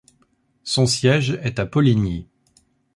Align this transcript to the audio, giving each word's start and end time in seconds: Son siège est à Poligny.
Son 0.63 0.87
siège 0.87 1.37
est 1.43 1.59
à 1.59 1.67
Poligny. 1.67 2.27